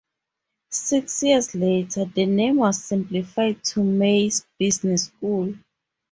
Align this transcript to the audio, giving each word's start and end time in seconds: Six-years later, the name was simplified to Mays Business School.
Six-years 0.71 1.53
later, 1.53 2.05
the 2.05 2.25
name 2.25 2.55
was 2.57 2.83
simplified 2.83 3.63
to 3.65 3.83
Mays 3.83 4.43
Business 4.57 5.03
School. 5.05 5.53